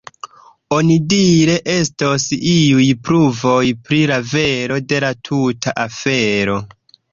[0.77, 6.61] Onidire estos iuj pruvoj pri la vero de la tuta afero.